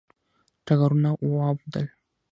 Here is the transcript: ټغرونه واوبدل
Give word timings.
ټغرونه 0.65 1.09
واوبدل 1.33 1.87